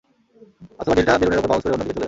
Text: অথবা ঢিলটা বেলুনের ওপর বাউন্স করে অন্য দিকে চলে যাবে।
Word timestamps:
অথবা 0.79 0.93
ঢিলটা 0.97 1.19
বেলুনের 1.21 1.39
ওপর 1.39 1.49
বাউন্স 1.51 1.63
করে 1.63 1.73
অন্য 1.75 1.83
দিকে 1.83 1.93
চলে 1.93 1.95
যাবে। 1.95 1.99